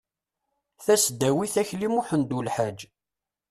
[0.85, 2.79] tasdawit akli muḥend ulḥaǧ